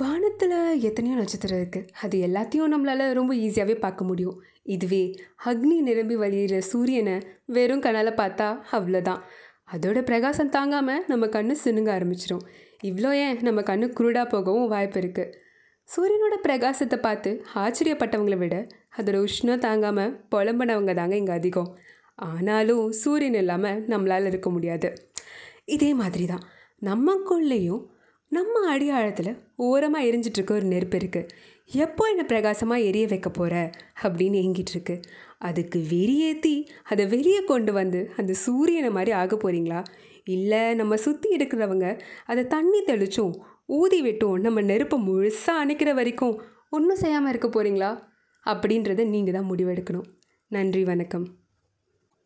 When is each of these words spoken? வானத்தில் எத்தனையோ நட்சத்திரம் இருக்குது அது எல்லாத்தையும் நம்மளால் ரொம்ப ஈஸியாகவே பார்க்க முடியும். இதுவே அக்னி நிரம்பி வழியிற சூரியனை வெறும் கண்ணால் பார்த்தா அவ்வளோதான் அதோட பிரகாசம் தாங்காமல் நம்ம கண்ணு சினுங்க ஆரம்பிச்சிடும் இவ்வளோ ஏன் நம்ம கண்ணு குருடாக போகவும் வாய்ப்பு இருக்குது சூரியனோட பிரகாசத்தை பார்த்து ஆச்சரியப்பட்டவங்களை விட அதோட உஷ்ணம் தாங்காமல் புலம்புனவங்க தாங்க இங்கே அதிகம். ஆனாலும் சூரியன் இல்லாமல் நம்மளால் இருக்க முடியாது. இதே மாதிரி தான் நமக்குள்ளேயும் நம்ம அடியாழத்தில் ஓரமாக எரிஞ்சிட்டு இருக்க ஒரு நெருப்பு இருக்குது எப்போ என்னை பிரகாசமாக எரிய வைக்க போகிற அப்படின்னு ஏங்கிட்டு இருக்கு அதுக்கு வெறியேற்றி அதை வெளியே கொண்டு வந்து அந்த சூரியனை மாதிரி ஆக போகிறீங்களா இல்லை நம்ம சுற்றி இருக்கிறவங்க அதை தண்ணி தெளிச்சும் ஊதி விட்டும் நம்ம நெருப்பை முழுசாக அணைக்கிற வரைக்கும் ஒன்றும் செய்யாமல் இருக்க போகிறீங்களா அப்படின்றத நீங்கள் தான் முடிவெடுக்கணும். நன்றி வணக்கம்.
வானத்தில் 0.00 0.54
எத்தனையோ 0.88 1.16
நட்சத்திரம் 1.16 1.58
இருக்குது 1.58 1.88
அது 2.02 2.16
எல்லாத்தையும் 2.26 2.72
நம்மளால் 2.72 3.12
ரொம்ப 3.12 3.32
ஈஸியாகவே 3.34 3.74
பார்க்க 3.84 4.04
முடியும். 4.04 4.36
இதுவே 4.74 5.00
அக்னி 5.50 5.76
நிரம்பி 5.88 6.16
வழியிற 6.16 6.54
சூரியனை 6.70 7.14
வெறும் 7.56 7.82
கண்ணால் 7.84 8.10
பார்த்தா 8.14 8.48
அவ்வளோதான் 8.70 9.22
அதோட 9.72 10.00
பிரகாசம் 10.02 10.52
தாங்காமல் 10.56 11.04
நம்ம 11.06 11.26
கண்ணு 11.26 11.56
சினுங்க 11.64 11.90
ஆரம்பிச்சிடும் 11.96 12.44
இவ்வளோ 12.82 13.12
ஏன் 13.22 13.40
நம்ம 13.42 13.62
கண்ணு 13.70 13.88
குருடாக 13.98 14.26
போகவும் 14.28 14.68
வாய்ப்பு 14.74 15.00
இருக்குது 15.00 15.32
சூரியனோட 15.88 16.36
பிரகாசத்தை 16.46 17.00
பார்த்து 17.00 17.30
ஆச்சரியப்பட்டவங்களை 17.64 18.38
விட 18.38 18.56
அதோட 18.98 19.18
உஷ்ணம் 19.26 19.64
தாங்காமல் 19.66 20.14
புலம்புனவங்க 20.34 20.94
தாங்க 20.94 21.16
இங்கே 21.16 21.36
அதிகம். 21.40 21.70
ஆனாலும் 22.28 22.86
சூரியன் 23.02 23.40
இல்லாமல் 23.42 23.82
நம்மளால் 23.92 24.30
இருக்க 24.32 24.50
முடியாது. 24.50 24.88
இதே 25.74 25.90
மாதிரி 25.94 26.26
தான் 26.26 26.44
நமக்குள்ளேயும் 26.82 27.84
நம்ம 28.32 28.60
அடியாழத்தில் 28.72 29.38
ஓரமாக 29.56 30.04
எரிஞ்சிட்டு 30.04 30.38
இருக்க 30.38 30.52
ஒரு 30.54 30.64
நெருப்பு 30.64 30.96
இருக்குது 30.98 31.28
எப்போ 31.70 32.08
என்னை 32.10 32.24
பிரகாசமாக 32.24 32.80
எரிய 32.80 33.06
வைக்க 33.06 33.28
போகிற 33.30 33.54
அப்படின்னு 34.02 34.40
ஏங்கிட்டு 34.42 34.72
இருக்கு 34.72 34.96
அதுக்கு 35.38 35.78
வெறியேற்றி 35.78 36.54
அதை 36.82 37.06
வெளியே 37.06 37.40
கொண்டு 37.44 37.72
வந்து 37.72 38.10
அந்த 38.16 38.32
சூரியனை 38.32 38.90
மாதிரி 38.90 39.12
ஆக 39.12 39.36
போகிறீங்களா 39.36 39.80
இல்லை 40.24 40.74
நம்ம 40.74 40.96
சுற்றி 40.96 41.28
இருக்கிறவங்க 41.36 41.88
அதை 42.26 42.44
தண்ணி 42.46 42.80
தெளிச்சும் 42.86 43.32
ஊதி 43.78 44.00
விட்டும் 44.02 44.36
நம்ம 44.38 44.62
நெருப்பை 44.62 44.98
முழுசாக 44.98 45.62
அணைக்கிற 45.62 45.92
வரைக்கும் 45.94 46.36
ஒன்றும் 46.68 46.96
செய்யாமல் 46.96 47.28
இருக்க 47.28 47.48
போகிறீங்களா 47.48 47.90
அப்படின்றத 48.46 49.04
நீங்கள் 49.04 49.34
தான் 49.34 49.50
முடிவெடுக்கணும். 49.50 50.06
நன்றி 50.50 50.84
வணக்கம். 50.84 51.45